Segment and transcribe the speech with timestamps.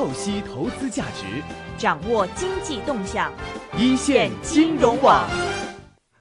[0.00, 1.26] 透析投资价值，
[1.76, 3.30] 掌握经济动向，
[3.76, 5.28] 一线金融网。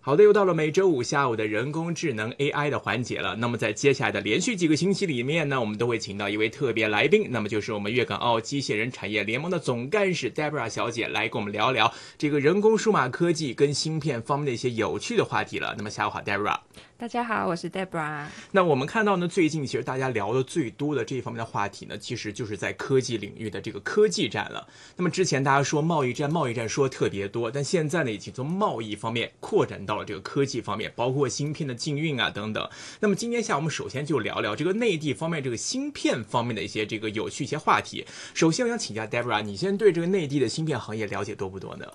[0.02, 3.38] 好的，又到了每周五下午的人工智能 AI 的环节了。
[3.38, 15.74] 那么在接下来的连续几个星期里面呢，我们都会请到一位特别来宾，那么就是我们粤港澳机械人产业联盟的总干事 Debra 小姐来跟我们聊聊这个人工数码科技跟芯片方面的一些有趣的话题了。
[15.78, 16.58] 那么下午好，Debra。
[17.00, 18.26] 大家好，我是 Debra。
[18.52, 24.68] 那我们看到呢，最近其实大家聊的最多的这一方面的话题呢，其实就是在科技领域的这个科技战了。
[24.98, 32.70] 那么之前大家说贸易战，贸易战说特别多，但现在呢，已经从贸易方面扩展到了这个科技方面，包括芯片的禁运啊等等。
[33.00, 38.06] 那么今天下午我们首先就聊聊这个内地方面这个芯片方面的一些这个有趣一些话题。
[38.34, 41.86] 首先我想请教 Debra，你现在对这个内地的芯片行业了解多不多呢？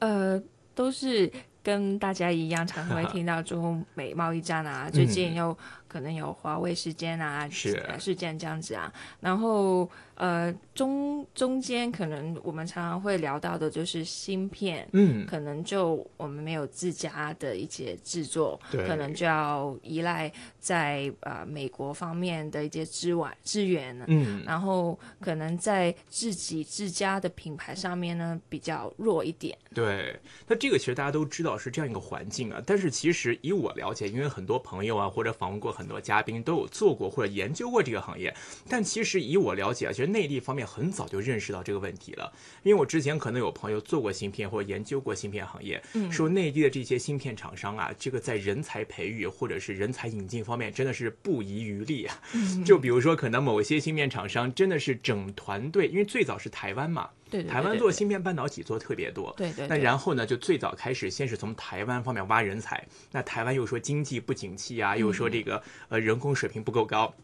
[0.00, 0.42] 呃，
[0.74, 1.30] 都是。
[1.68, 5.54] 跟大家一样，常常会 听到中美贸易战啊，最近又
[5.88, 7.82] 可能有华为事件啊，是。
[7.98, 9.90] 事件这样子啊，然后。
[10.18, 29.56] 呃，中中间可能我们常常会聊到的就是芯片，嗯，可能就我们没有自家的一些制作，对，可能就要依赖在呃美国方面的一些资源资源，嗯，然后可能在自己自家的品牌上面呢比较弱一点。
[29.72, 30.18] 对，
[30.48, 38.34] 那这个其实大家都知道是这样一个环境啊，但是其实以我了解，因为很多朋友啊或者访问过很多嘉宾都有做过或者研究过这个行业，
[38.68, 40.08] 但其实以我了解啊，其实。
[40.08, 45.78] 内地方面很早就认识到这个问题了，因为我之前可能有朋友做过芯片或者研究过芯片行业，
[46.10, 52.18] 说内地的这些芯片厂商啊，这个在人才培育或者是人才引进方面真的是不遗余力啊。
[52.64, 59.66] 就比如说，可能某些芯片厂商真的是整团队，因为最早是台湾嘛，对，台湾做芯片半导体做特别多，对对。
[59.68, 67.14] 那然后呢，就最早开始先是从台湾方面挖人才，那台湾又说经济不景气啊，又说这个呃人工水平不够高。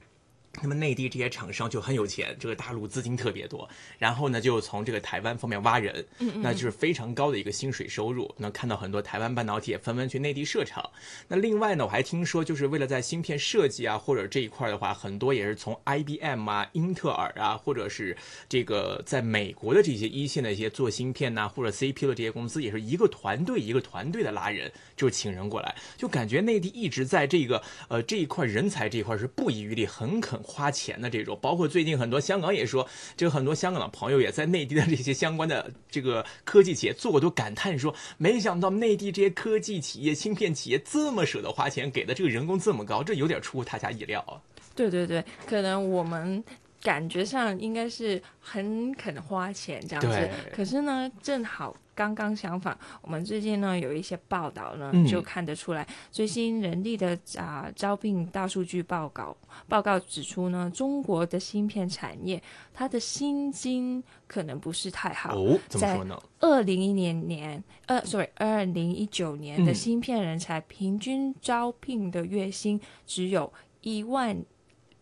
[0.63, 8.33] 那么内地这些厂商就很有钱，这个大陆资金特别多，然后呢就从这个台湾方面挖人，那就是非常高的一个薪水收入。
[8.39, 10.89] 那看到很多台湾半导体也纷纷去内地设厂。
[11.29, 18.17] 那另外呢，我还听说就是为了在芯片设计啊或者这一块的话，很多也是从 IBM 啊、英特尔啊，或者是
[18.49, 30.44] 这个在美国的这些一线的一些做芯片呐或者 CPU 的这些公司，也是一个团队一个团队的拉人，就请人过来，就感觉内地一直在这个呃这一块人才这一块是不遗余力，很肯。
[30.45, 44.37] 花钱的这种，包括最近很多香港也说，这个很多香港的朋友也在内地的这些相关的这个科技企业做过，都感叹说，没想到内地这些科技企业、芯片企业这么舍得花钱，给的这个人工这么高，这有点出乎大家意料啊。
[44.77, 46.45] 对对对，可能我们
[46.83, 51.75] 感觉上应该是很肯花钱这样子，可是呢，正好。
[51.95, 59.37] 刚刚相反，我们最近呢有一些报道呢，就看得出来，最新人力的啊招聘大数据报告
[59.69, 65.37] 报告指出呢，中国的芯片产业它的薪金可能不是太好。
[65.37, 66.21] 哦，怎么说呢？
[66.41, 74.45] 二零一年年，呃，sorry，二零一九年的芯片人才平均招聘的月薪只有一万。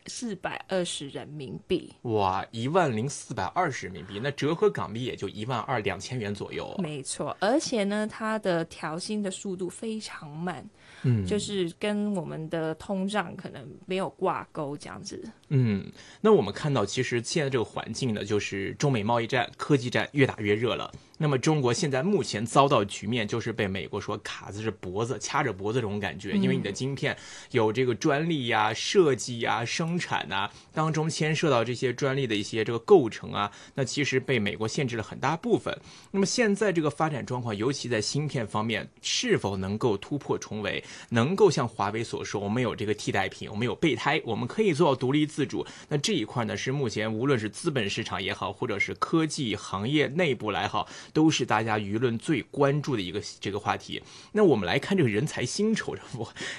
[0.06, 6.74] 四百二十人民币，哇，一万零四百二十人民币，那折合港币也就一万二两千元左右。
[6.78, 10.68] 没错，而且呢，它的调薪的速度非常慢。
[11.04, 15.20] 嗯，就是跟我们的通胀可能没有挂钩这样子。
[15.48, 15.84] 嗯，
[16.20, 20.92] 那我们看到，其实现在这个环境呢，就是中美贸易战、科技战越打越热了。
[21.22, 27.16] 那么中国现在目前遭到局面，就是被美国说卡着脖子、掐着脖子这种感觉，因为你的晶片
[27.52, 35.78] 有这个专利呀、设计呀、生产呐，当中牵涉到这些专利的一些这个构成啊，那其实被美国限制了很大部分。
[36.10, 40.82] 那么现在这个发展状况，尤其在芯片方面，是否能够突破重围？
[41.10, 45.64] 能够像华为所说，我们有这个替代品，我们有备胎，我们可以做到独立自主。
[45.88, 54.02] 那这一块呢，是目前无论是资本市场也好，或者是科技行业内部来好，都是大家舆论最关注的一个这个话题。
[54.32, 55.96] 那我们来看这个人才薪酬，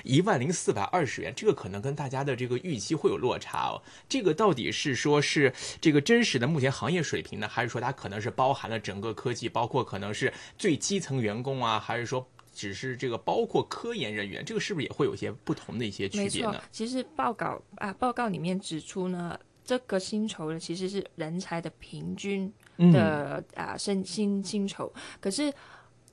[0.03, 3.81] 一万零四百二十元，这个可能跟大家的这个预期会有落差哦。
[4.08, 12.28] 这个到底是说是这个真实的目前行业水平呢，还是说它可能是包含了整个科技，包括可能是最基层员工啊，还是说？
[12.56, 16.62] 只是这个包括科研人员，这个是不是也会有些不同的一些区别呢？
[16.72, 19.36] 其实报告啊，报告里面指出呢，
[19.66, 24.92] 这个薪酬呢其实是人才的平均的啊薪薪薪酬。
[25.20, 25.54] 可是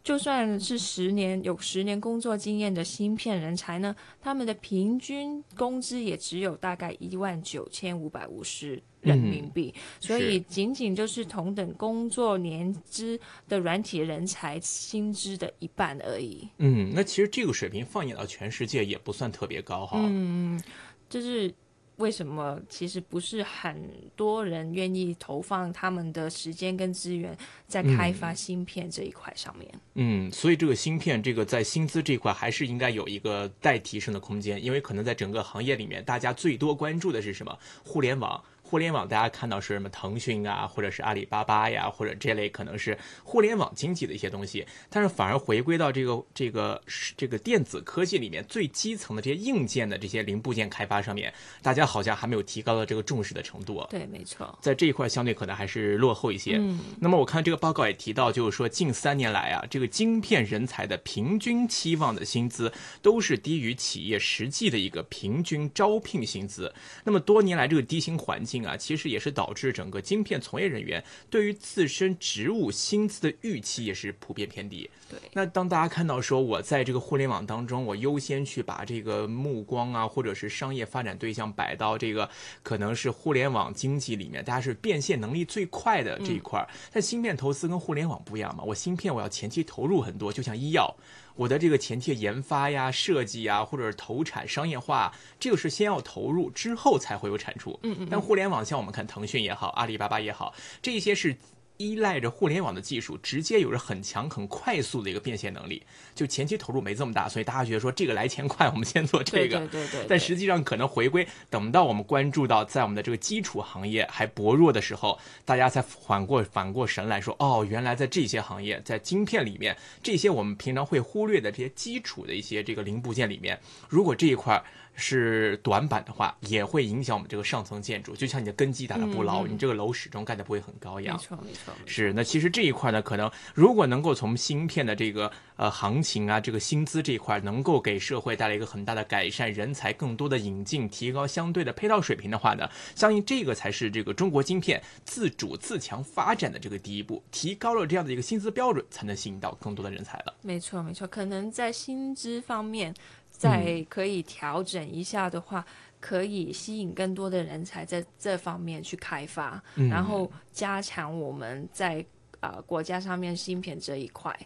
[0.02, 8.82] 就算是十年有十年工作经验的芯片人才呢，他们的平均工资也只有大概一万九千五百五十。
[9.02, 13.18] 人民币，所以仅仅就是同等工作年资
[13.48, 16.46] 的软体人才薪资的一半而已。
[16.58, 19.98] 嗯，那其实这个水平放眼到全世界也不算特别高哈。
[20.02, 20.62] 嗯，
[21.08, 21.50] 就是
[22.00, 27.36] 为什么其实不是很多人愿意投放他们的时间跟资源
[27.68, 29.70] 在开发芯片这一块上面？
[29.94, 37.56] 嗯，所以这个芯片这个在薪资这一块还是应该有一个待提升的空间，因为可能在整个行业里面，大家最多关注的是什么？
[37.84, 38.42] 互联网。
[38.70, 39.88] 互联网大家看到是什么？
[39.88, 44.64] 腾讯啊，或者是阿里巴巴呀，或者这类可能是互联网经济的一些东西。
[44.88, 46.80] 但是反而回归到这个这个
[47.16, 53.84] 这个电子科技里面最基层的这些硬件的这些零部件开发上面，大家好像还没有提高到这个重视的程度。
[53.90, 56.56] 对，没错，在这一块相对可能还是落后一些。
[56.56, 62.72] 嗯，那么我看这个报告也提到，就是说近三年来啊，这个晶片人才的平均期望的薪资
[63.02, 66.72] 都是低于企业实际的一个平均招聘薪资。
[67.02, 69.30] 那么多年来这个低薪环境啊，其实也是。
[69.30, 74.90] 导致整个晶片从业人员对于自身职务薪资的预期也是普遍偏低。
[75.10, 82.30] 对，那当大家看到说我在这个互联网当中，我优先去把这个目光啊，或者是商业发展对象摆到这个
[82.62, 86.68] 可能是互联网经济里面，大家是变现能力最快的这一块儿。
[86.92, 90.94] 但芯片投资跟互联网不一样嘛，我芯片我要前期投入很多，就像医药。
[91.34, 97.78] 我的这个前期研发呀、设计呀，或者是投产商业化，这个是先要投入，之后才会有产出。
[97.82, 98.08] 嗯嗯。
[98.10, 101.36] 但互联网像我们看腾讯也好，阿里巴巴也好，这些是。
[101.80, 105.82] 依赖着互联网的技术，直接有着很强、很快速的一个变现能力。
[106.14, 109.56] 就前期投入没这么大，所以大家觉得说这个来钱快，我们先做这个。
[109.68, 110.06] 对对 对。
[110.06, 124.62] 但实际上可能回归，等到我们关注到在我们的这个基础行业还薄弱的时候，大家才缓过反过神来说，哦，原来在这些行业，在晶片里面，这些我们平常会忽略的这些基础的一些这个零部件里面，如果这一块。
[124.94, 128.14] 是短板的话，也会影响我们这个上层建筑。
[128.14, 131.16] 就像你的根基打得不牢，你这个楼始终盖得不会很高一样。
[131.16, 131.74] 没错，没错。
[131.86, 147.22] 是，那其实这一块呢，可能如果能够从芯片的这个呃行情啊，这个薪资这一块，能够给社会带来一个很大的改善，人才更多的引进，提高相对的配套水平的话呢，相信这个才是这个中国芯片自主自强发展的这个第一步。
[147.30, 150.34] 提高了这样的一个薪资标准，才能吸引到更多的人才了。
[150.42, 151.06] 没错，没错。
[151.06, 152.94] 可能在薪资方面。
[153.40, 155.64] 再可以调整一下的话，
[155.98, 162.04] 可以吸引更多的人才在这方面去开发，然后加强我们在
[162.40, 164.38] 啊国家上面芯片这一块，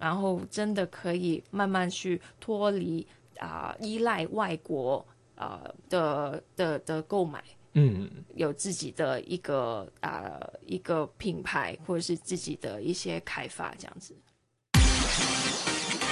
[0.00, 3.06] 然后真的可以慢慢去脱离
[3.38, 7.40] 啊依赖外国啊的的的购买，
[7.74, 14.12] 嗯，有自己的一个啊一个品牌或者是自己的一些开发这样子。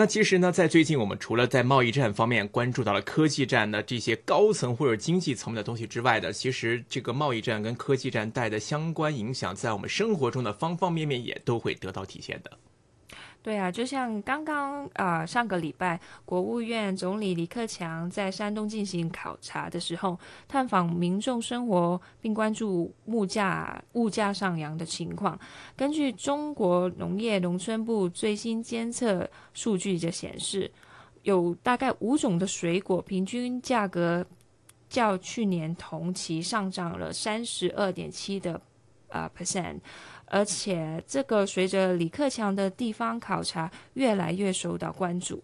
[0.00, 12.50] 那其实呢，在最近我们除了在贸易战方面关注到了科技战的这些高层或者经济层面的东西之外的，其实这个贸易战跟科技战带的相关影响，在我们生活中的方方面面也都会得到体现的。
[13.42, 25.40] 对啊，就像刚刚啊，上个礼拜，国务院总理李克强在山东进行考察的时候，探访民众生活，并关注物价物价上扬的情况。
[25.74, 30.70] 根据中国农业农村部最新监测数据就显示，
[31.22, 34.22] 有大概五种的水果平均价格
[34.90, 38.60] 较去年同期上涨了三十二点七的
[39.08, 39.78] 啊 percent。
[40.32, 45.42] 而且，这个随着李克强的地方考察越来越受到关注。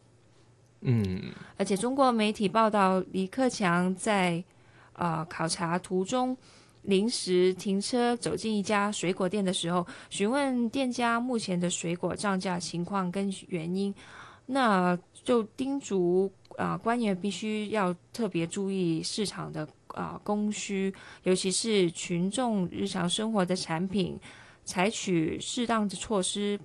[0.82, 1.20] 嗯，
[1.56, 4.44] 而且中国媒体报道，李克强在
[4.92, 6.36] 啊考察途中
[6.82, 13.92] 临时停车，走进一家水果店的时候，询问店家目前的水果涨价情况跟原因，
[14.46, 24.16] 那就叮嘱啊官员必须要特别注意市场的啊供需，尤其是群众日常生活的产品。
[24.66, 26.60] 采取适当的措施，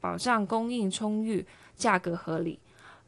[0.00, 1.46] 保障供应充裕、
[1.76, 2.58] 价格合理。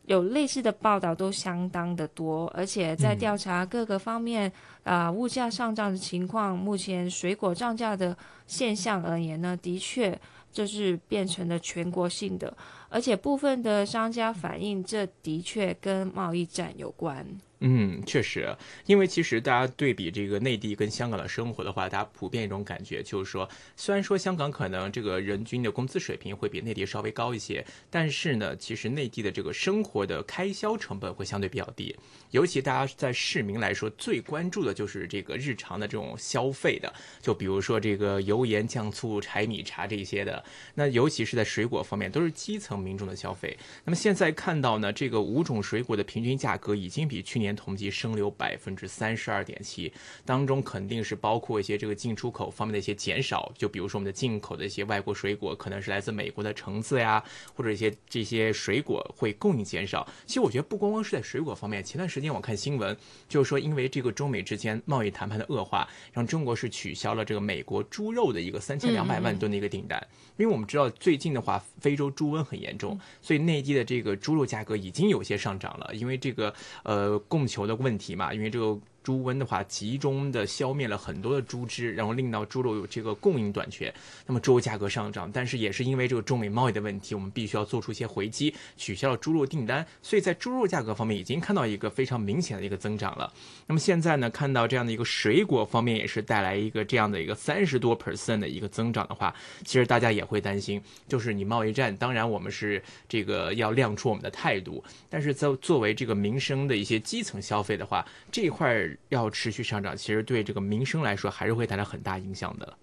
[0.05, 4.53] 有类似的报道都相当的多，而且在调查各个方面
[4.85, 8.17] 啊物价上涨的情况，目前水果涨价的
[8.47, 10.17] 现象而言呢，的确
[10.53, 12.57] 这是变成了全国性的，
[12.89, 17.27] 而且部分的商家反映这的确跟贸易战有关。
[17.61, 31.97] 嗯，确实，因为其实大家对比这个内地跟香港的生活的话，大家普遍一种感觉就是说，虽然说香港可能这个人均的工资水平会比内地稍微高一些，但是呢，其实内地的这个生活的开销成本会相对比较低。
[32.31, 40.45] 尤其大家在市民来说，最关注的就是这个日常的这种消费的，就比如说这个油盐酱醋柴米茶这些的。
[40.75, 43.57] 那尤其是在水果方面，都是基层民众的消费。
[43.85, 47.46] 那么现在看到呢，这个五种水果的平均价格已经比去年。
[47.47, 49.93] 年同期升流百分之三十二点七，
[50.25, 57.23] 当中肯定是包括一些这个进出口方面的一些减少，就比如说我们的进口的一些外国水果，可能是来自美国的橙子呀，
[57.55, 60.07] 或者一些这些水果会供应减少。
[60.27, 62.97] 其实我觉得不光光是在水果方面，前段时间我看新闻，
[63.29, 70.05] 就是说因为这个中美之间贸易谈判的恶化，让中国是取消了这个美国猪肉的一个三千两百万吨的一个订单，
[70.37, 77.21] 因为我们知道最近的话，非洲猪瘟很严重，所以内地的这个猪肉价格已经有些上涨了，因为这个呃。
[77.29, 78.81] 供供求的问题嘛，因为这个。
[79.07, 83.95] 猪瘟的话，集中的消灭了很多的猪只，然后令到猪肉有这个供应短缺，
[84.27, 85.31] 那么猪肉价格上涨。
[85.33, 89.87] 但是也是因为这个中美贸易的问题，我们必须要做出一些回击，取消了猪肉订单。
[90.03, 93.33] 所以在猪肉价格方面已经看到一个非常明显的一个增长了。
[93.69, 99.33] 那么现在呢，看到这样的一个水果方面也是带来一个这样的一个三十多 percent 的一个增长的话，
[99.65, 108.96] 其实大家也会担心，就是你贸易战，当然我们是这个要亮出我们的态度，但是在作为这个民生的一些基层消费的话，这一块儿。
[109.09, 112.77] 要持续上涨，其实对这个民生来说还是会带来很大影响的。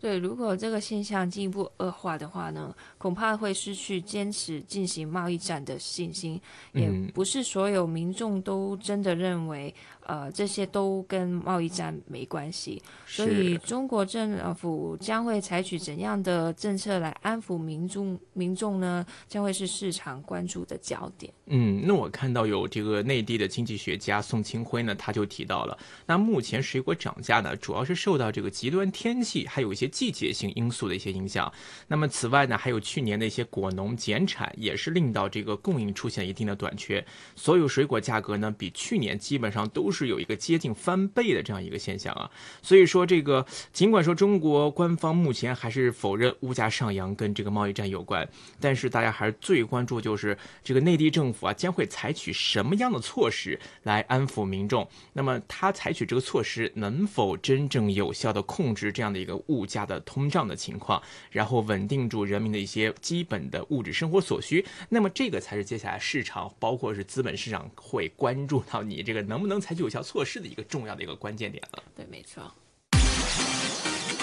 [0.00, 6.40] 对，如果这个现象进一步恶化的话呢，恐怕会失去坚持进行贸易战的信心。
[6.72, 9.72] 也不是所有民众都真的认为。
[10.04, 18.18] 呃，这些都跟贸易战没关系，所以中国政府将会采取怎样的政策来安抚民众？
[18.32, 21.32] 民众呢，将会是市场关注的焦点。
[21.46, 31.52] 嗯，那我看到有这个内地的经济学家宋清辉呢，他就提到了，那目前水果涨价呢，主要是受到这个极端天气，还有一些季节性因素的一些影响。
[31.86, 37.04] 那么此外呢，还有去年的一些果农减产，也是令到这个供应出现一定的短缺。
[37.36, 39.91] 所有水果价格呢，比去年基本上都。
[39.92, 42.30] 是有一个接近翻倍的这样一个现象啊，
[42.62, 48.26] 所以说这个尽管说中国官方目前还是否认物价上扬跟这个贸易战有关，
[48.58, 54.88] 但是大家还是最关注就是这个内地政府啊将会采取什么样的措施来安抚民众。
[55.12, 64.64] 那么他采取这个措施能否真正有效的控制这样的一个物价的通胀的情况，然后稳定住人民的一些基本的物质生活所需？
[64.88, 69.81] 那么这个才是接下来市场包括是资本市场会关注到你这个能不能采取。
[69.82, 71.82] 有效措施的一个重要的一个关键点了。
[71.96, 72.42] 对，没错。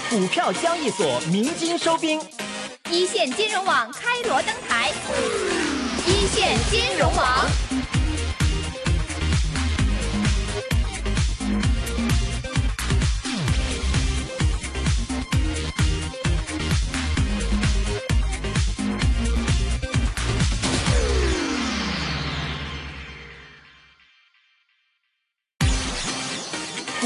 [0.10, 2.20] 股票交易所鸣金收兵，
[2.90, 4.92] 一线金融网开锣登台，
[6.08, 7.46] 一线金融网。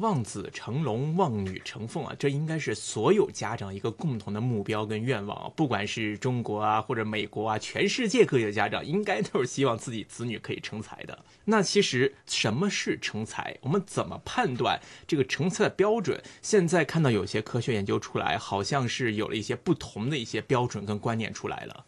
[0.00, 5.52] 望子成龙，望女成凤啊，这应该是所有家长一个共同的目标跟愿望。
[5.56, 11.24] 不管是中国啊，或者美国啊，全世界各地的家长应该都是希望自己子女可以成才的。
[11.44, 13.56] 那其实什么是成才？
[13.62, 16.22] 我们怎么判断这个成才的标准？
[16.40, 21.84] 现在看到有些科学研究出来，好像是有了一些不同的一些标准跟观念出来了。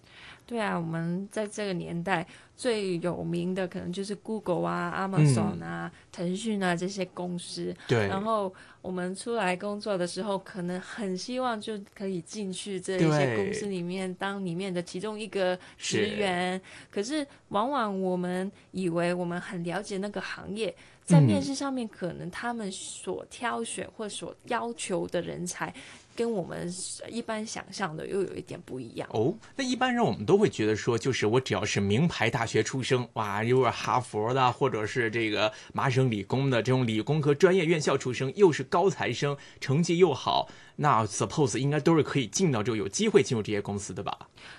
[0.47, 7.75] 对啊，我们在这个年代最有名的可能就是 Google 啊、Amazon 啊、腾讯啊这些公司。
[7.89, 8.07] 对。
[8.09, 16.61] 然后我们出来工作的时候，可能很希望就可以进去这一些公司里面当里面的其中一个职员。
[16.91, 25.73] 可是往往我们以为我们很了解那个行业，在面试上面，可能他们所挑选或所要求的人才。
[26.15, 26.73] 跟我们
[27.09, 29.35] 一般想象的又有一点不一样哦。
[29.57, 44.17] 那一般人我们都会觉得说，就是我只要是名牌大学出生，哇，又是哈佛的，或者是这个麻省理工的这种理工科专业院校出生，又是高材生，成绩又好，那 suppose 应该都是可以进到这个有机会进入这些公司的吧？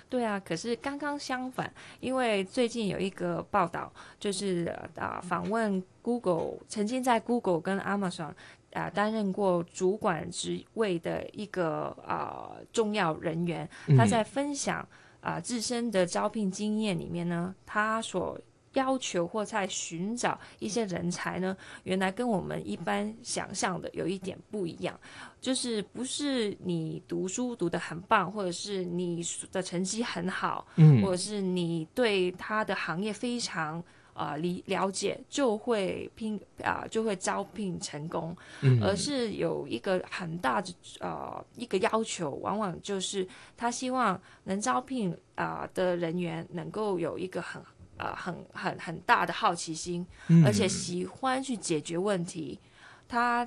[0.08, 8.32] 对啊，可是刚刚相反，因为最近有一个报道，就是啊，访问 Google 曾经在 Google 跟 Amazon。
[8.76, 14.86] 啊担任过主管职位的一个啊重要人员，他在分享
[15.20, 18.38] 啊自身的招聘经验里面呢，他所
[18.74, 25.00] 要求或在寻找一些人才呢，原来跟我们一般想象的有一点不一样，
[25.40, 31.00] 就是不是你读书读得很棒，或者是你的成绩很好，嗯。
[31.00, 33.82] 或者是你对他的行业非常
[34.16, 38.82] 啊理了解，就会聘啊、就会招聘成功，嗯。
[38.82, 47.62] 而是有一个很大的呃一个要求，往往就是他希望能招聘啊、的人员能够有一个很
[47.98, 50.44] 啊、很很很大的好奇心，嗯。
[50.44, 52.58] 而且喜欢去解决问题，
[53.06, 53.46] 他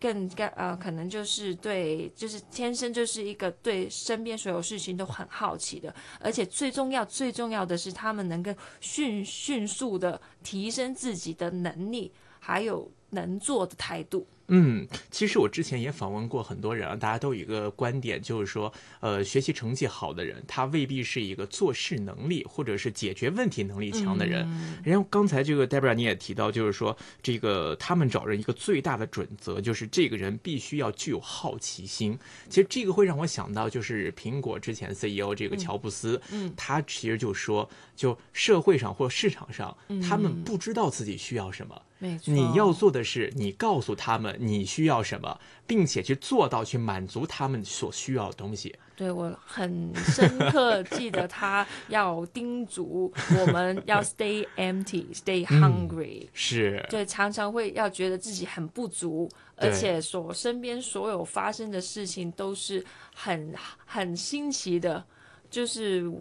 [0.00, 14.26] 更更呃，可能就是对，就是天生就是一个对身边所有事情都很好奇的，而且最重要最重要的是，他们能够迅迅速的提升自己的能力，还有能做的态度。
[14.52, 24.46] 嗯，其实我之前也访问过很多人啊，大家都有一个观点，就是说，呃，学习成绩好的人，他未必是一个做事能力或者是解决问题能力强的人。
[24.82, 32.18] 然后刚才这个 Debra 你也提到，就是说，这个他们找人一个最大的准则，就是这个人必须要具有好奇心。
[32.48, 41.80] 其实这个会让我想到，就是苹果之前 CEO 这个乔布斯，嗯他其实就说，就社会上或市场上，他们不知道自己需要什么。
[42.02, 48.74] 没错，你要做的是，你告诉他们你需要什么，并且去做到去满足他们所需要的东西。
[48.96, 56.28] 对我很深刻记得他要叮嘱我们要 stay empty，stay hungry。
[56.34, 63.54] 是，对，常常会要觉得自己很不足，而且所身边所有发生的事情都是很
[63.86, 65.02] 很新奇的，
[65.48, 66.12] 就是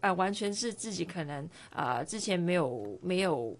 [0.00, 3.56] 呃，完全是自己可能呃之前没有没有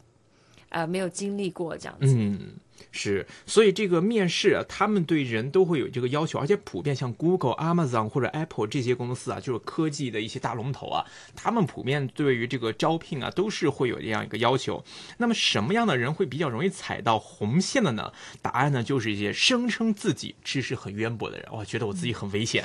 [0.69, 2.15] 呃没有经历过这样子。
[2.15, 2.57] 嗯，
[2.93, 11.05] 是，所以这个面试啊，他们对人都会有这个要求，而且普遍像 Google、Amazon 或者 Apple 这些公司啊，就是科技的一些大龙头啊，
[11.35, 14.83] 他们普遍对于这个招聘啊，都是会有这样一个要求。
[15.19, 18.13] 那么什么样的人会比较容易踩到红线的呢？
[18.41, 21.47] 答案呢，就是一些声称自己知识很渊博的人。
[21.53, 22.65] 我觉得我自己很危险。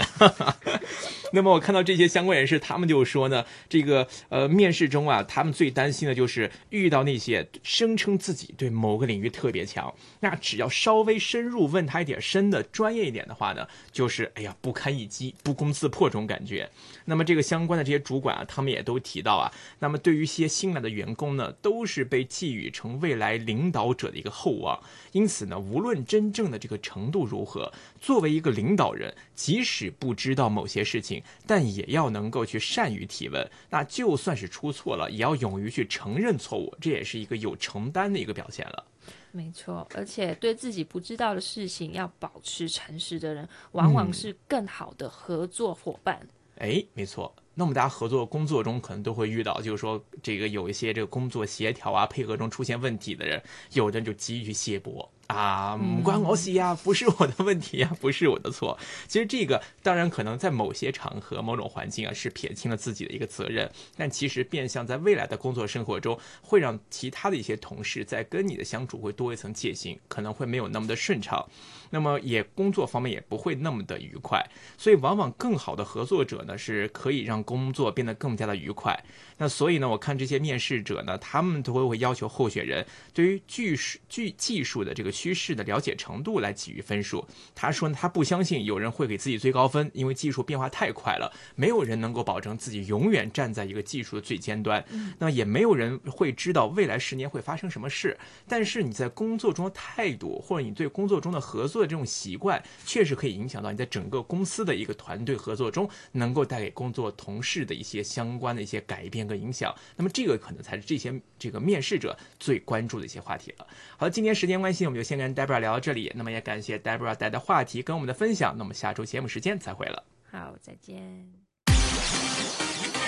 [1.33, 16.69] 那么我看到这些相关人士，他们就说呢，这个呃面试中啊，他们最担心的就是遇到那些声称自己对某个领域特别强，那只要稍微深入问他一点深的专业一点的话呢，就是哎呀不堪一击、不攻自破这种感觉。
[17.05, 24.79] 那么这个相关的这些主管啊，他们也都提到啊，那么对于一些新来的员工呢，都是被寄予成未来领导者的一个厚望。
[25.11, 33.49] 因此呢，无论真正的这个程度如何，作为一个领导人，即使不知道某些事情，但也要能够去善于提问。
[33.71, 38.85] 那就算是出错了，也要勇于去承认错误，这也是一个有承担的一个表现了。
[39.31, 46.27] 没错，而且对自己不知道的事情要保持诚实的人，往往是更好的合作伙伴。
[46.57, 47.33] 哎，没错。
[47.53, 53.41] 那我们大家合作工作中可能都会遇到，就是说这个有一些这个工作协调啊、配合中出现问题的人，
[53.73, 54.91] 有的人就急于去卸责
[55.31, 58.77] 啊，不关我事呀，不是我的问题呀， 不是我的错。
[59.07, 71.47] 其实这个当然可能在某些场合、某种环境啊是撇清了自己的一个责任，但其实变相在未来的工作生活中，会让其他的一些同事在跟你的相处会多一层戒心，可能会没有那么的顺畅。
[71.93, 74.41] 那么也工作方面也不会那么的愉快，
[74.77, 78.97] 所以往往更好的合作者呢是可以让工作变得更加的愉快。
[79.37, 87.23] 那所以呢，我看这些面试者呢，他们都会要求候选人对于技术、技技术的这个趋势的了解程度来给予分数。
[87.53, 94.83] 他说呢，他不相信有人会给自己最高分，因为技术变化太快了，没有人能够保证自己永远站在一个技术的最尖端。
[95.19, 98.17] 那也没有人会知道未来十年会发生什么事。
[98.47, 109.73] 但是你在工作中的态度，或者你对工作中的合作的这种习惯，确实可以影响到你在整个公司的一个团队合作中，能够带给工作同事的一些相关的一些改变跟影响。
[109.95, 113.67] 那么这个可能才是这些这个面试者最关注的一些话题了。
[113.97, 116.11] 好，今天时间关系，我们就先跟 Debra 聊到这里。
[116.15, 118.55] 那么也感谢 Debra 带的话题跟我们的分享。
[118.55, 120.03] 那么下周节目时间再会了。
[120.31, 121.27] 好，再见。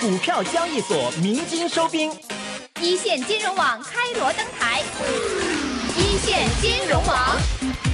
[0.00, 2.10] 股票交易所鸣金收兵。
[2.82, 4.82] 一线金融网开锣登台，
[5.96, 7.93] 一线金融网。